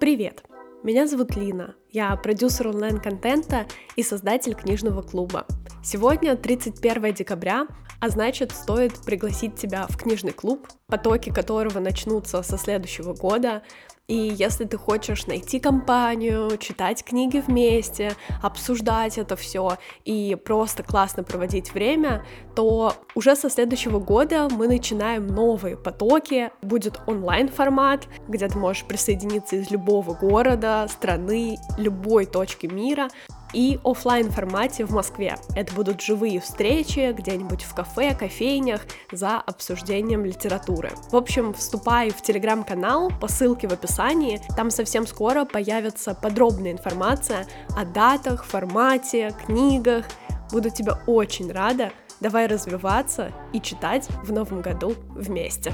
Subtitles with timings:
[0.00, 0.44] Привет!
[0.84, 3.66] Меня зовут Лина, я продюсер онлайн-контента
[3.96, 5.44] и создатель книжного клуба.
[5.82, 7.66] Сегодня 31 декабря,
[8.00, 13.62] а значит стоит пригласить тебя в книжный клуб, потоки которого начнутся со следующего года,
[14.08, 19.76] и если ты хочешь найти компанию, читать книги вместе, обсуждать это все
[20.06, 22.24] и просто классно проводить время,
[22.56, 26.50] то уже со следующего года мы начинаем новые потоки.
[26.62, 33.08] Будет онлайн-формат, где ты можешь присоединиться из любого города, страны, любой точки мира
[33.52, 35.36] и офлайн формате в Москве.
[35.54, 40.90] Это будут живые встречи где-нибудь в кафе, кофейнях за обсуждением литературы.
[41.10, 47.46] В общем, вступай в телеграм-канал по ссылке в описании, там совсем скоро появится подробная информация
[47.76, 50.06] о датах, формате, книгах.
[50.50, 51.92] Буду тебя очень рада.
[52.20, 55.72] Давай развиваться и читать в новом году вместе.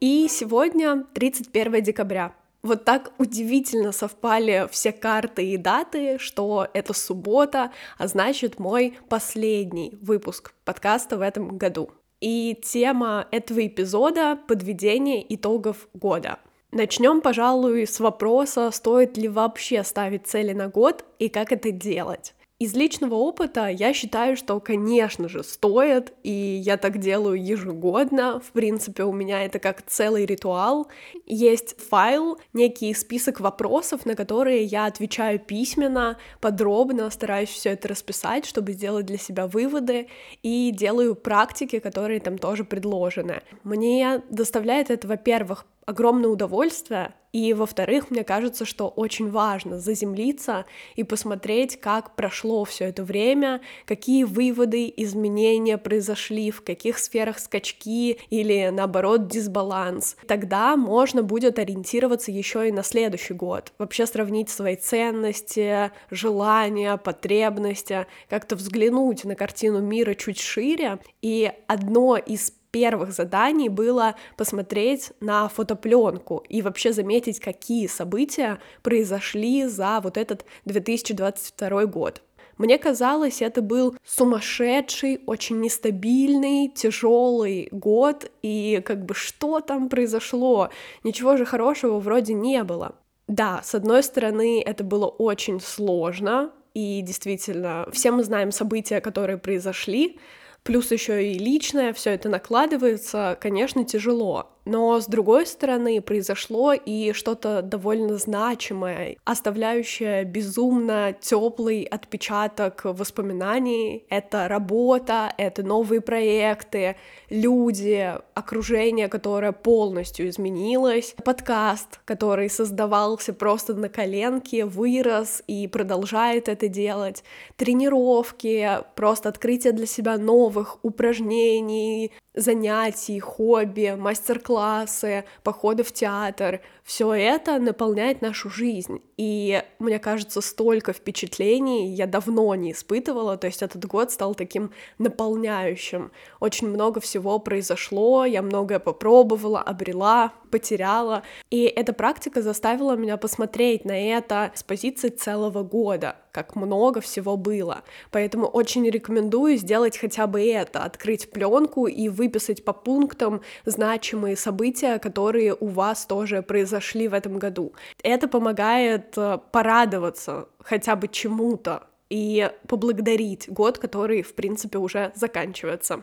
[0.00, 2.32] И сегодня 31 декабря.
[2.66, 9.96] Вот так удивительно совпали все карты и даты, что это суббота, а значит мой последний
[10.02, 11.90] выпуск подкаста в этом году.
[12.20, 16.40] И тема этого эпизода— подведение итогов года.
[16.72, 22.34] Начнем, пожалуй, с вопроса, стоит ли вообще ставить цели на год и как это делать.
[22.58, 28.40] Из личного опыта я считаю, что, конечно же, стоит, и я так делаю ежегодно.
[28.40, 30.88] В принципе, у меня это как целый ритуал.
[31.26, 38.46] Есть файл, некий список вопросов, на которые я отвечаю письменно, подробно стараюсь все это расписать,
[38.46, 40.08] чтобы сделать для себя выводы,
[40.42, 43.42] и делаю практики, которые там тоже предложены.
[43.64, 51.04] Мне доставляет это, во-первых, огромное удовольствие, и, во-вторых, мне кажется, что очень важно заземлиться и
[51.04, 58.70] посмотреть, как прошло все это время, какие выводы, изменения произошли, в каких сферах скачки или,
[58.72, 60.16] наоборот, дисбаланс.
[60.26, 68.06] Тогда можно будет ориентироваться еще и на следующий год, вообще сравнить свои ценности, желания, потребности,
[68.30, 71.00] как-то взглянуть на картину мира чуть шире.
[71.20, 79.66] И одно из первых заданий было посмотреть на фотопленку и вообще заметить, какие события произошли
[79.66, 82.22] за вот этот 2022 год.
[82.58, 90.70] Мне казалось, это был сумасшедший, очень нестабильный, тяжелый год, и как бы что там произошло?
[91.04, 92.94] Ничего же хорошего вроде не было.
[93.28, 99.36] Да, с одной стороны, это было очень сложно, и действительно, все мы знаем события, которые
[99.36, 100.18] произошли,
[100.66, 104.55] плюс еще и личное, все это накладывается, конечно, тяжело.
[104.66, 114.04] Но с другой стороны, произошло и что-то довольно значимое, оставляющее безумно теплый отпечаток воспоминаний.
[114.10, 116.96] Это работа, это новые проекты,
[117.30, 126.66] люди, окружение, которое полностью изменилось, подкаст, который создавался просто на коленке, вырос и продолжает это
[126.66, 127.22] делать,
[127.54, 137.58] тренировки, просто открытие для себя новых упражнений, занятий, хобби, мастер-классы, походы в театр, все это
[137.58, 139.02] наполняет нашу жизнь.
[139.16, 144.70] И мне кажется, столько впечатлений я давно не испытывала, то есть этот год стал таким
[144.98, 146.12] наполняющим.
[146.38, 151.22] Очень много всего произошло, я многое попробовала, обрела, потеряла.
[151.50, 157.38] И эта практика заставила меня посмотреть на это с позиции целого года, как много всего
[157.38, 157.82] было.
[158.10, 164.98] Поэтому очень рекомендую сделать хотя бы это, открыть пленку и выписать по пунктам значимые события,
[164.98, 167.72] которые у вас тоже произошли в этом году.
[168.02, 176.02] Это помогает э, порадоваться хотя бы чему-то и поблагодарить год, который, в принципе, уже заканчивается.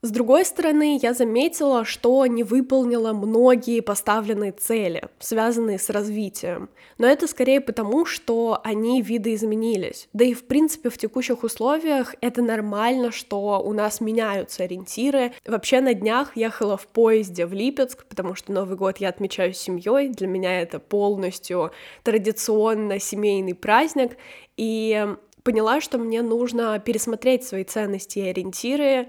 [0.00, 6.70] С другой стороны, я заметила, что не выполнила многие поставленные цели, связанные с развитием.
[6.98, 10.08] Но это скорее потому, что они видоизменились.
[10.12, 15.32] Да и в принципе в текущих условиях это нормально, что у нас меняются ориентиры.
[15.44, 19.58] Вообще на днях ехала в поезде в Липецк, потому что Новый год я отмечаю с
[19.58, 20.10] семьей.
[20.10, 21.72] Для меня это полностью
[22.04, 24.16] традиционно семейный праздник.
[24.56, 25.08] И
[25.42, 29.08] поняла, что мне нужно пересмотреть свои ценности и ориентиры,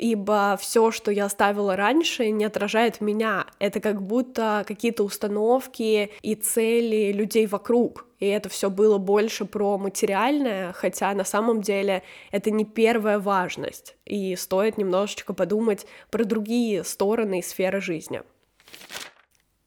[0.00, 3.46] ибо все, что я ставила раньше, не отражает меня.
[3.58, 8.06] Это как будто какие-то установки и цели людей вокруг.
[8.18, 13.96] И это все было больше про материальное, хотя на самом деле это не первая важность.
[14.04, 18.22] И стоит немножечко подумать про другие стороны и сферы жизни.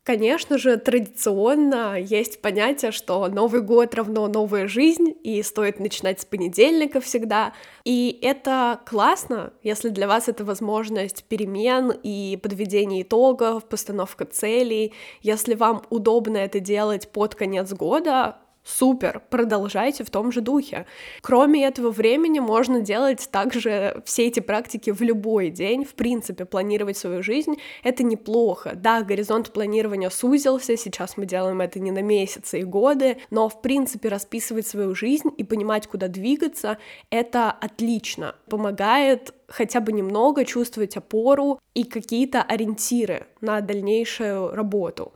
[0.05, 6.25] Конечно же, традиционно есть понятие, что Новый год равно новая жизнь, и стоит начинать с
[6.25, 7.53] понедельника всегда.
[7.85, 14.91] И это классно, если для вас это возможность перемен и подведения итогов, постановка целей.
[15.21, 20.85] Если вам удобно это делать под конец года, Супер, продолжайте в том же духе.
[21.21, 25.83] Кроме этого времени можно делать также все эти практики в любой день.
[25.83, 28.71] В принципе, планировать свою жизнь— это неплохо.
[28.75, 33.61] Да, горизонт планирования сузился, сейчас мы делаем это не на месяцы и годы, но, в
[33.61, 36.77] принципе, расписывать свою жизнь и понимать, куда двигаться—
[37.09, 38.35] это отлично.
[38.47, 45.11] Помогает хотя бы немного чувствовать опору и какие-то ориентиры на дальнейшую работу.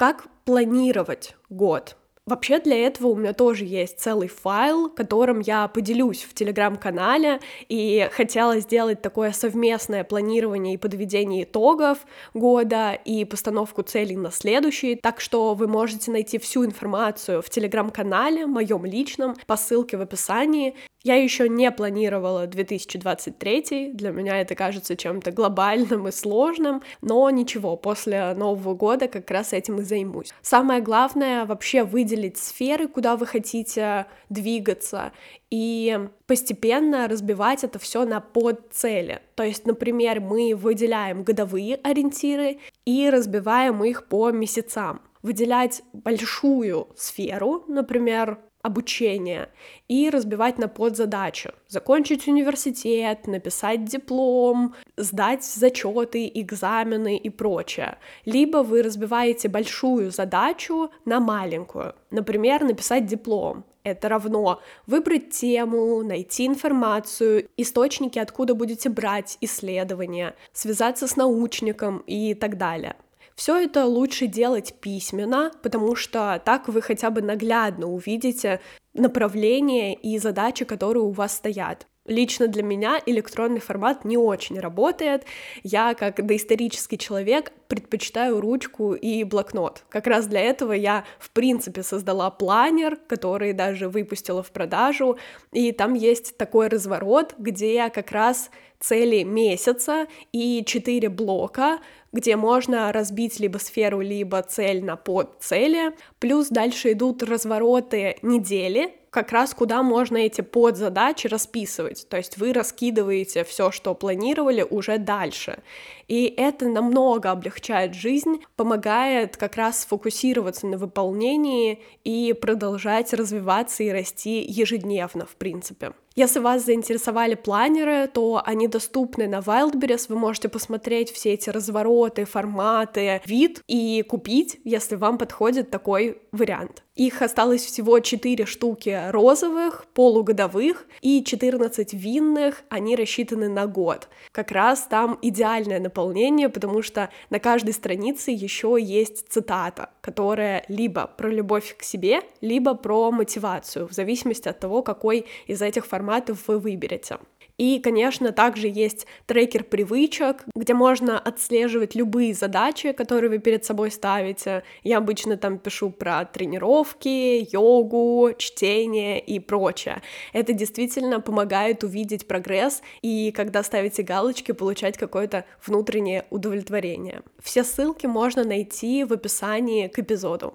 [0.00, 1.98] Как планировать год?
[2.30, 8.08] Вообще для этого у меня тоже есть целый файл, которым я поделюсь в телеграм-канале, и
[8.12, 11.98] хотела сделать такое совместное планирование и подведение итогов
[12.32, 18.46] года и постановку целей на следующий, так что вы можете найти всю информацию в телеграм-канале,
[18.46, 24.96] моем личном, по ссылке в описании, я еще не планировала 2023, для меня это кажется
[24.96, 30.28] чем-то глобальным и сложным, но ничего, после Нового года как раз этим и займусь.
[30.42, 35.12] Самое главное вообще выделить сферы, куда вы хотите двигаться,
[35.50, 39.20] и постепенно разбивать это все на подцели.
[39.34, 47.64] То есть, например, мы выделяем годовые ориентиры и разбиваем их по месяцам выделять большую сферу,
[47.68, 49.48] например, обучения
[49.88, 51.52] и разбивать на подзадачи.
[51.68, 57.98] Закончить университет, написать диплом, сдать зачеты, экзамены и прочее.
[58.24, 61.94] Либо вы разбиваете большую задачу на маленькую.
[62.10, 63.64] Например, написать диплом.
[63.82, 72.34] Это равно выбрать тему, найти информацию, источники, откуда будете брать исследования, связаться с научником и
[72.34, 72.96] так далее.
[73.40, 78.60] Все это лучше делать письменно, потому что так вы хотя бы наглядно увидите
[78.92, 81.86] направление и задачи, которые у вас стоят.
[82.06, 85.26] Лично для меня электронный формат не очень работает.
[85.62, 89.84] Я, как доисторический человек, предпочитаю ручку и блокнот.
[89.90, 95.18] Как раз для этого я, в принципе, создала планер, который даже выпустила в продажу,
[95.52, 98.50] и там есть такой разворот, где как раз
[98.80, 101.80] цели месяца и четыре блока,
[102.12, 105.92] где можно разбить либо сферу, либо цель на подцели.
[106.18, 112.08] Плюс дальше идут развороты недели, как раз куда можно эти подзадачи расписывать.
[112.08, 115.58] То есть вы раскидываете все, что планировали, уже дальше.
[116.06, 123.90] И это намного облегчает жизнь, помогает как раз сфокусироваться на выполнении и продолжать развиваться и
[123.90, 125.92] расти ежедневно, в принципе.
[126.16, 132.24] Если вас заинтересовали планеры, то они доступны на Wildberries, вы можете посмотреть все эти развороты,
[132.24, 136.82] форматы, вид и купить, если вам подходит такой вариант.
[136.96, 144.08] Их осталось всего 4 штуки розовых, полугодовых и 14 винных, они рассчитаны на год.
[144.32, 151.06] Как раз там идеальное наполнение, потому что на каждой странице еще есть цитата, которая либо
[151.06, 155.99] про любовь к себе, либо про мотивацию, в зависимости от того, какой из этих форматов
[156.00, 157.18] форматов вы выберете.
[157.58, 163.90] И, конечно, также есть трекер привычек, где можно отслеживать любые задачи, которые вы перед собой
[163.90, 164.62] ставите.
[164.82, 170.00] Я обычно там пишу про тренировки, йогу, чтение и прочее.
[170.32, 177.20] Это действительно помогает увидеть прогресс и, когда ставите галочки, получать какое-то внутреннее удовлетворение.
[177.42, 180.54] Все ссылки можно найти в описании к эпизоду.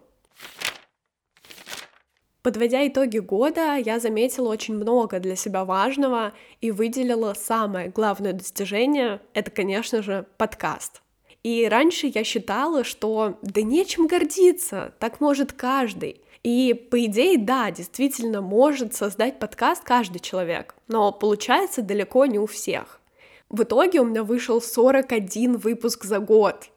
[2.46, 9.20] Подводя итоги года, я заметила очень много для себя важного и выделила самое главное достижение—
[9.34, 11.02] это, конечно же, подкаст.
[11.42, 16.22] И раньше я считала, что да нечем гордиться, так может каждый.
[16.44, 22.46] И по идее, да, действительно может создать подкаст каждый человек, но получается далеко не у
[22.46, 23.02] всех.
[23.50, 26.70] В итоге у меня вышел 41 выпуск за год,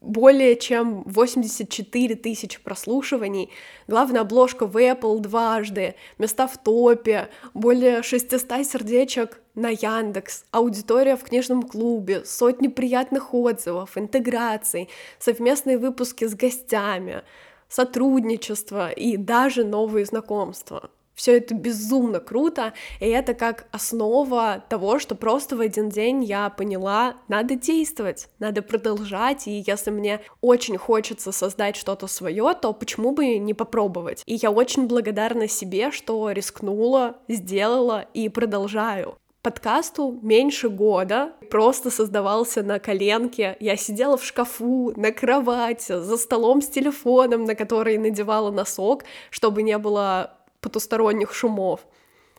[0.00, 3.50] более чем 84 тысячи прослушиваний,
[3.88, 11.24] главная обложка в Apple дважды, места в топе, более 600 сердечек на Яндекс, аудитория в
[11.24, 14.88] книжном клубе, сотни приятных отзывов, интеграций,
[15.18, 17.22] совместные выпуски с гостями,
[17.68, 20.90] сотрудничество и даже новые знакомства.
[21.16, 26.50] Все это безумно круто, и это как основа того, что просто в один день я
[26.50, 33.12] поняла, надо действовать, надо продолжать, и если мне очень хочется создать что-то свое, то почему
[33.12, 34.22] бы не попробовать?
[34.26, 39.16] И я очень благодарна себе, что рискнула, сделала и продолжаю.
[39.40, 43.56] Подкасту меньше года, просто создавался на коленке.
[43.60, 49.62] Я сидела в шкафу, на кровати, за столом с телефоном, на который надевала носок, чтобы
[49.62, 50.35] не было
[50.66, 51.86] потусторонних шумов.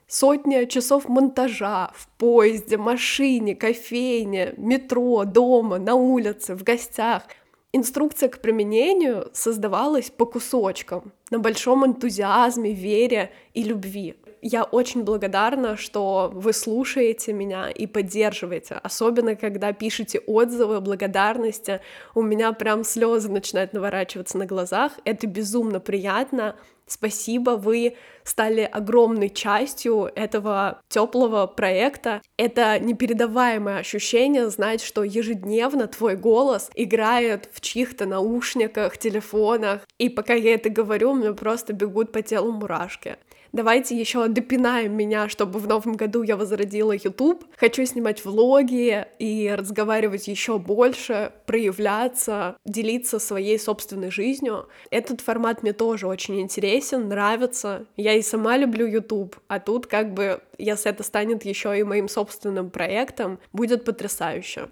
[0.06, 7.24] Сотня часов монтажа в поезде, машине, кофейне, метро, дома, на улице, в гостях.
[7.72, 15.78] Инструкция к применению создавалась по кусочкам, на большом энтузиазме, вере и любви я очень благодарна,
[15.78, 21.82] что вы слушаете меня и поддерживаете, особенно когда пишете отзывы, благодарности.
[22.14, 24.94] У меня прям слезы начинают наворачиваться на глазах.
[25.06, 26.56] Это безумно приятно.
[26.88, 32.22] Спасибо, вы стали огромной частью этого теплого проекта.
[32.38, 39.82] Это непередаваемое ощущение знать, что ежедневно твой голос играет в чьих-то наушниках, телефонах.
[39.98, 43.18] И пока я это говорю, у меня просто бегут по телу мурашки
[43.52, 47.46] давайте еще допинаем меня, чтобы в новом году я возродила YouTube.
[47.58, 54.68] Хочу снимать влоги и разговаривать еще больше, проявляться, делиться своей собственной жизнью.
[54.92, 57.86] Этот формат мне тоже очень интересен, нравится.
[57.96, 62.10] Я и сама люблю YouTube, а тут как бы, если это станет еще и моим
[62.10, 64.70] собственным проектом, будет потрясающе.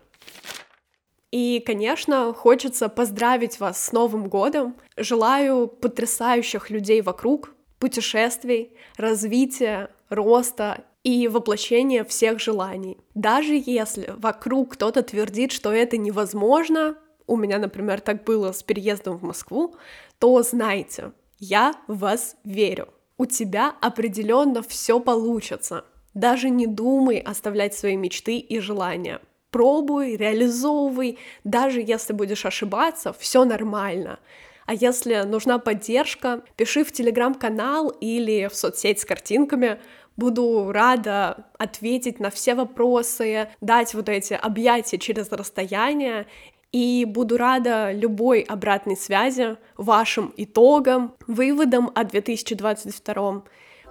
[1.32, 4.78] И, конечно, хочется поздравить вас с Новым годом.
[4.96, 12.98] Желаю потрясающих людей вокруг, путешествий, развития, роста и воплощения всех желаний.
[13.14, 19.18] Даже если вокруг кто-то твердит, что это невозможно, у меня, например, так было с переездом
[19.18, 19.76] в Москву,
[20.20, 22.90] то знайте, я в вас верю.
[23.18, 25.86] У тебя определенно все получится.
[26.14, 29.22] Даже не думай оставлять свои мечты и желания.
[29.52, 34.20] Пробуй, реализовывай, даже если будешь ошибаться, все нормально.
[34.66, 39.80] А если нужна поддержка, пиши в телеграм-канал или в соцсеть с картинками.
[40.18, 46.26] Буду рада ответить на все вопросы, дать вот эти объятия через расстояние
[46.72, 53.44] и буду рада любой обратной связи, вашим итогам, выводам о 2022.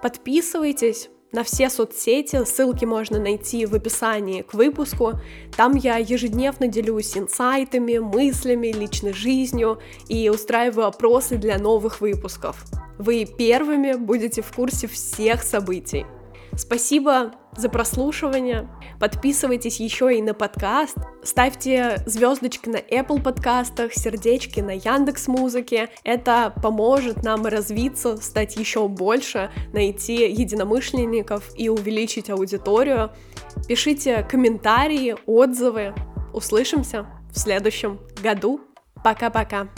[0.03, 5.15] Подписывайтесь, на все соцсети, ссылки можно найти в описании к выпуску.
[5.57, 12.65] Там я ежедневно делюсь инсайтами, мыслями, личной жизнью и устраиваю опросы для новых выпусков.
[12.99, 16.07] Вы первыми будете в курсе всех событий.
[16.57, 18.69] Спасибо за прослушивание.
[19.01, 20.97] Подписывайтесь еще и на подкаст.
[21.23, 25.89] Ставьте звездочки на Apple подкастах, сердечки на Яндекс Музыке.
[26.05, 33.11] Это поможет нам развиться, стать еще больше, найти единомышленников и увеличить аудиторию.
[33.67, 35.95] Пишите комментарии, отзывы.
[36.33, 38.61] Услышимся в следующем году.
[39.03, 39.69] Пока-пока.